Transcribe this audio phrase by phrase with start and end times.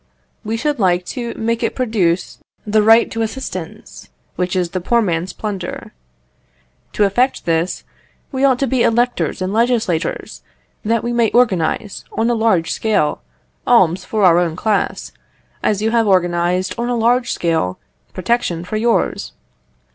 [0.43, 4.99] We should like to make it produce the right to assistance, which is the poor
[4.99, 5.93] man's plunder.
[6.93, 7.83] To effect this,
[8.31, 10.41] we ought to be electors and legislators,
[10.83, 13.21] that we may organise, on a large scale,
[13.67, 15.11] alms for our own class,
[15.61, 17.77] as you have organised, on a large scale,
[18.11, 19.33] protection for yours.